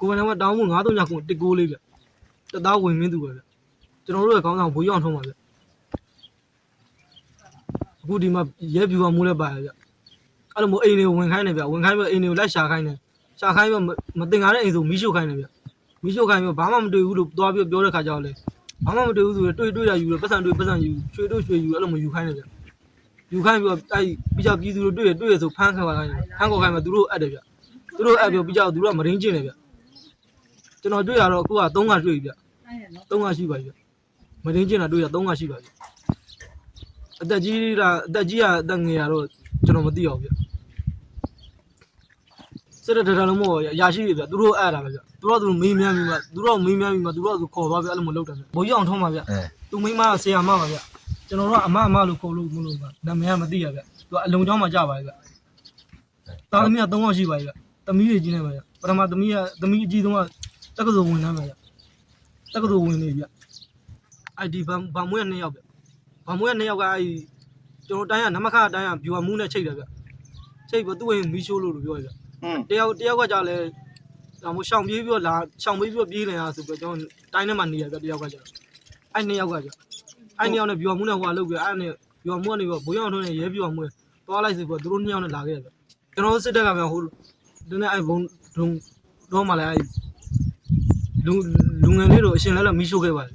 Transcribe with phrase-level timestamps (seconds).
[0.00, 1.76] ကိုယ်ပိုင်ကတောင်းမှု939ခုတစ်ကိုးလေးဗျ
[2.52, 3.40] တသားဝင်မင်းသူပဲဗျ
[4.04, 5.32] ကျွန်တော်တို့ရဲ့ခေါင်းဆောင်ဘိုးရောင်ထုံးပါဗျ
[8.02, 8.42] အခုဒီမှာ
[8.74, 9.70] ရဲပြူကမူးလဲပါရဗျ
[10.54, 12.92] အဲ့လိုမျိုးအိမ်တွေကိုဝင်ခိုင်းနေဗျဝင်ခိုင်းပြီးအိမ်တွေကိုလိုက်ရှာခိုင်းနေ
[13.40, 13.82] ရှာခိုင်းပြီး
[14.18, 15.44] မတင်ကားတဲ့အိမ်ဆိုမီးရှို့ခိုင်းနေဗျ
[16.04, 18.32] မီးရှို့ခိုင်းပြီးဘာမှမတွေ့ဘူးလို့သွားပြီးပြောတဲ့ခါကျတော့လေ
[18.86, 22.42] ဘာမှမတွေ့ဘူးဆိုတော့တွေ့တွေ့ရယူလို့ပတ်စံတွေ့ပတ်စံယူရွှေတွေ့ရွှေယူအဲ့လိုမျိုးယူခိုင်းနေဗျ
[23.32, 24.04] ယူခိုင်းပြီးတော့အဲ့
[24.36, 27.38] ပြီးကြပြည်သူတို့တွေ့ရတွေ့ရဆိုဖမ်းခေါ်ခိုင်းတယ်ဖမ်းခေါ်ခိုင်းမှသူတို့အပ်တယ်ဗျ
[27.96, 29.52] သူတို့အပ်ပြီးပြီးကြသူတို့ကမရင်းကျင်တယ်ဗျ
[30.80, 32.32] ကျွန်တော်တွေ့ရတော့အခုက3ကတွေ့ပြီဗျ
[33.10, 33.72] 3ကရှိပါပြီဗျ
[34.44, 35.70] မရင်းကျင်တာတွေ့ရ3ကရှိပါပြီ
[37.22, 39.24] အသက်ကြီးတာအသက်ကြီးကအသက်ငယ်ရတော့
[39.64, 40.28] ကျွန်တော်မသိအောင်ဗျ
[42.88, 50.76] စစ်တဲ့တရလုံးမို့ရရှိပြီဗျသူတို့အဲ့တာပဲဗျသူတို့ကသူမေးမြန်းပြီးမှသူတို့မေးမြန်းပြီးမှသူတို့ကသူခေါ်သွားပြီအဲ့လိုမလုပ်တယ်ဗျဘိုးကြီးအောင်ထုံးပါဗျအဲသူမိမကဆရာမပါဗျ
[51.28, 57.48] ကျွန်တော်တို့ကအမအမလို့ခေါ်လို့မလို့ပါနာမည်ကမသိရဗျသူကအလုံချောင်းမှာကြပါဗျတာသမီးက3ယောက်ရှိပါဗျ
[57.86, 60.18] သမီးတွေကြီးနေပါဗျပထမသမီးကသမီးအကြီးဆုံးက
[60.76, 61.52] တက္ကသိုလ်ဝင်နေပါဗျ
[62.52, 63.22] တက္ကသိုလ်ဝင်နေဗျ
[64.38, 65.60] အဲ့ဒီဗမ်ဗမ်မွေးက2ယောက်ဗျ
[66.26, 67.02] ဗမ်မွေးက2ယောက်ကအဲ့
[67.88, 69.82] ကျွန်တော်တိုင်းကနမခအတိုင်းကဗျူဟာမူးနဲ့ချိတ်တယ်ဗျ
[70.70, 72.27] ချိတ်ပြီးသူ့ဝင်မီးရှိုးလို့လို့ပြောရဗျอืม
[72.70, 73.56] တယောက်တယောက်ကကြာလဲ
[74.42, 78.40] ဒါမို့ရှောင်ပြေးပြီးတော့လာရှောင်ပြေးပြီးတော့ပြေးနေရဆိုပြီးတော့ကျွန်တော်တိုင်းထဲမှာနေရဗျတယောက်ကကြာ
[79.14, 79.72] အဲ့နှစ်ယောက်ကကြာ
[80.38, 81.92] အဲ့နှစ်ယောက်နဲ့ဗျူမှုနဲ့ဟိုကလုတ်ပြီးအဲ့နဲ့
[82.24, 83.84] ဗျူမှုကနေပြီးဘိုးရောင်ထုံးနဲ့ရဲဗျူမှု
[84.26, 85.68] သွားလိုက်ဆိုပြီးတော့သူတို့နှစ်ယောက်နဲ့လာခဲ့ရဗျ
[86.14, 87.00] ကျွန်တော်စစ်တက်ကဗျဟို
[87.68, 88.18] ဒီနေ့အဲ့ဘုံ
[88.56, 88.68] ဒုံ
[89.32, 89.80] တော့မှလည်းအဲ့
[91.26, 91.34] လူ
[91.82, 93.32] လူငယ်လေးတို့အရှင်လဲလဲမီးရှို့ခဲ့ပါလေ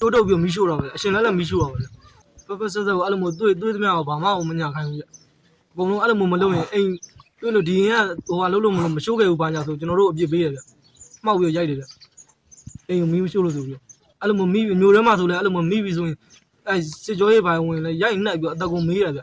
[0.00, 1.78] တိုးတုတ်ပြီးမီးရှို့တော့ပဲအရှင်လဲလဲမီးရှို့တော့ပဲ
[2.48, 5.04] ပပဆက်ဆက်ကိုအဲ့လိုမျိုးတွေ့တွေ့သမျှတော့ဘာမှမညာခိုင်းဘူးဗျ
[5.72, 6.90] အကုန်လုံးအဲ့လိုမျိုးမလုပ်ရင်အိမ်
[7.40, 10.58] တွေ့လို့ဒီရင်ကဟိုဟာလုံးလုံးမလို့မရှိုးခဲ့ဘူးဘာညာဆိုကျွန်တော်တို့အပြစ်ပေးရဗျ
[11.24, 11.84] မှောက်ပြီးရိုက်တယ်ဗျ
[12.88, 13.78] အိမ်ကိုမီးမရှိုးလို့ဆိုပြီး
[14.20, 16.16] အဲ့လိုမျိုးမီးမျိုးထဲမှာဆိုလဲအဲ့လိုမျိုးမီးပြီးဆိုရင်
[16.68, 19.20] အဲစစ်ကြောရေးပိုင်းဝင်လဲရိုက်နှိုက်ပြီးအတက်ကိုမေးရဗျ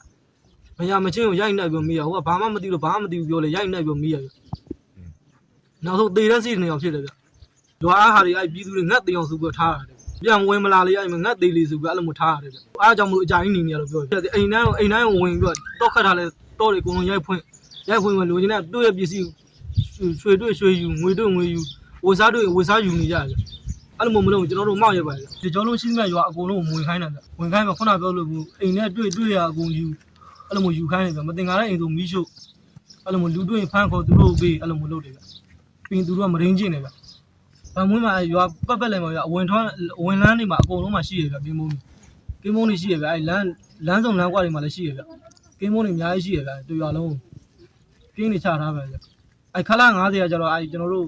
[0.78, 4.28] မရမချင်းကိုရိုက်နှိုက်ပြီးမေးရဟိုကဘာမှမသိလို့ဘာမှမသိဘူးပြောလဲရိုက်နှိုက်ပြီးမေးရဗျ
[5.86, 7.10] နောက်ဆုံးသေတဲ့စီနေအောင်ဖြစ်တယ်ဗျ
[7.82, 16.24] ဒွားဟာတွေအဲ့ပြည်သူတွေငတ်တေအောင်ဆိုပြီးထားရတယ်ပြန်ဝင်မလာလေအဲ့မှာငတ်သေးလေဆိုပြီးအဲ့လိုမျိုးထားရတယ်ဗျအားကြောင့်မလို့အကြိုင်းနေနေရလို့ပြောတယ်အိမ်တိုင်းအိမ်တိုင်းကိုဝင်ပြီးတော့တောက်ခတ်ထားလဲ
[16.60, 17.42] တောတွေအကုန်လုံးရိုက်ဖွင့်
[17.90, 19.28] ရိုက်ခွင့်မလိုချင်တဲ့တွေ့ရပစ္စည်း
[20.22, 21.62] ရွှေတွေ့ရွှေယူငွေတွေ့ငွေယူ
[22.06, 23.38] ဝစားတွေ့ဝစားယူနေကြတယ်
[24.00, 29.86] အဲ့လိုမျိုးမလုပ်ကျွန်တော်တို့မောက်ရပါတယ်ဒီကျော်လုံးရှိမှရွာအကုန်လုံးဝင်ခိုင်းတယ်ဝင်ခိုင်းမှာခုနပြောလို့ဘူးအိမ်နဲ့တွေ့တွေ့ရအကုန်ယူ
[30.48, 32.28] အဲ့လိုမျိုးယူခိုင်းတယ်မတင်ကားတဲ့အိမ်ဆိုမီးရှို့
[33.06, 35.16] အဲ့လိုမျိုးလူတွေ့ဖမ်းခေါ်သူတို့ပေးအဲ့လိုမျိုးလုပ်တယ်
[35.90, 36.90] ပြီးသူတို့ကမရင်းကျင်တယ်ဗျ
[37.76, 39.68] ဗမွေးမှာရွာပတ်ပတ်လည်းမှာရွာအဝင်ထွန်း
[40.04, 41.72] ဝင်လန်းတွေမှာအကုန်လုံးမှာရှိရဗျပြင်းမုန်း
[42.42, 43.46] ပြင်းမုန်းတွေရှိရဗျအဲ့လမ်း
[43.88, 45.02] လမ်းစုံလမ်းကွာတွေမှာလည်းရှိရဗျ
[45.60, 47.14] ပြင်းမုန်းတွေအများကြီးရှိရဗျတူရွာလုံး
[48.16, 48.96] ပြင်းနေချထားပဲဗျ
[49.54, 51.08] အဲ့ခလာ90ကကျတော့အဲ့ကျွန်တော်တို့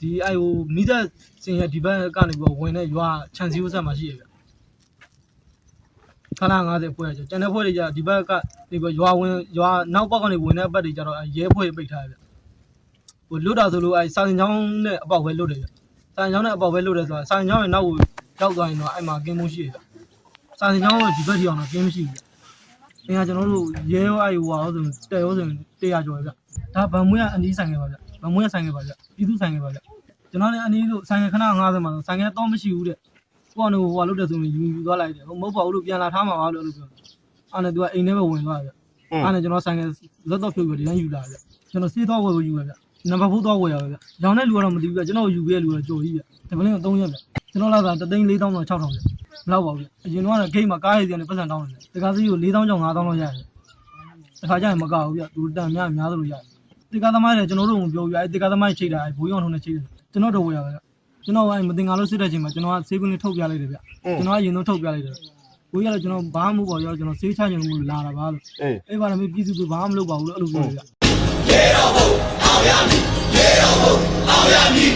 [0.00, 1.04] ဒီအဲ့ဟိုမိသက်
[1.42, 4.24] စင်ရဒီဘက်ကနေပြီးတော့ဝင်တဲ့ရွာခြံစည်းဥဆက်မှာရှိရဗျ
[6.38, 8.30] ခလာ90ဖွဲ့ရကျကျန်တဲ့ဖွဲ့တွေကျဒီဘက်က
[8.70, 12.16] နေပြီးရွာဝင်ရွာနောက်ဘက်ကနေဝင်တဲ့ဘက်တွေကျတော့ရဲဖွဲ့ပိတ်ထားရဗျ
[13.28, 15.66] ဟိုလွတ်တာဆိုလို့အဲ့စာရင်ချောင်းနဲ့အပေါက်ပဲလွတ်တယ်ဗျ
[16.16, 17.96] စာရင်ချောင်းနဲ့အပေါက်ပဲလွတ်တယ်ဆိုတာစာရင်ချောင်းရဲ့နောက်ကို
[18.40, 19.76] ရောက်သွားရင်တော့အဲ့မှာကင်းမိုးရှိရဗျ
[20.60, 22.25] စာရင်ချောင်းကဒီဘက်ထိအောင်တော့ကင်းမရှိဘူးဗျ
[23.06, 25.44] အင်းကကျွန်တော်တို့ရဲရောအဲ့ဟိုဟာရောဆိုတဲရောဆို
[25.80, 26.30] 100ကျော်ဗျ
[26.74, 29.78] ဒါဗန်မွေးကအန်ဒီဆိုင်ခဲ့ပါဗျဗန်မွေးကဆိုင်ခဲ့ပါဗျပြည်သူဆိုင်ခဲ့ပါဗျ
[30.30, 32.98] ကျွန်တော်လည်းအန်ဒီတို့ဆိုင်ခဲ့ခဏ90မှာဆိုင်ခဲ့တော့မရှိဘူးတဲ့
[33.56, 36.88] ကိုကနေဟိုဟာလုပ်တယ်ဆိုရင်ယူယူသွားလိုက်တယ်ဟိုမဟုတ်ပါဘူးလို့ပြန်လာထားမှာပါလို့လို့ပြော
[37.52, 38.68] အဲ့နဲ့သူကအိမ်ထဲပဲဝင်သွားဗျ
[39.24, 39.88] အဲ့နဲ့ကျွန်တော်ဆိုင်ခဲ့
[40.30, 41.34] ဇက်တော့ဖြုတ်ပြီးဒီတိုင်းယူလာဗျ
[41.70, 42.72] ကျွန်တော်စေးသွားဝယ်ဖို့ယူရဗျ
[43.10, 47.16] နံပါတ်4သွားဝယ်ရဗျရောင်းတဲ့လူကတော့မသိဘူးဗျကျွန်တော်ယူပေးတဲ့လူကကြော်ကြီးဗျဒီပလင်းက3ရက်ဗျ
[47.50, 49.00] ကျွန်တော်လာတာ3သိန်း4တောင်းတော့6ထောင်ဗျ
[49.46, 53.32] မလောက်ပါဘူးအရင်ကတော့ဂိတ်မှာကားရည်စီကနေပတ်စံတောင်းနေတယ်တကားစီကို4000ကျော်5000လောက်ရတယ်
[54.40, 56.42] တခါကျရင်မကောက်ဘူးပြသူတန်များများသလိုရတယ်
[56.92, 60.78] တကားသမားတွေကျွန်တော်တို့ကိုပြောပြအဲတကားသမားတွေချိန်တာဘိုးရောင်ထုံးနဲ့ချိန်တယ်ကျွန်တော်တို့ဝယ်ရပါဗျ
[61.24, 65.14] ကျွန်တော်ကမတင်ငါလို့စစ်တဲ့ချိန်မှာကျွန်တော်ကဆေးကုန်းလေးထုတ်ပြလိုက်တယ်ဗျကျွန်တော်ကအရင်ဆုံးထုတ်ပြလိုက်တယ်
[65.72, 68.42] ကိုကြီးကလည်းကျွန်တော်ဘာမှမဟုတ်ပါဘူးကျွန်တော်ဆေးချချင်လို့လာတာပါလို့
[68.88, 70.72] အေးပါလည်းမပြည်သူကဘာမှမလုပ်ပါဘူးလို့အဲ့လိုပြောပြ
[71.48, 72.08] ရေတော်ဘုံ
[72.44, 73.02] အောင်ရမည်
[73.36, 73.94] ရေတော်ဘုံ
[74.28, 74.92] အောင်ရမည်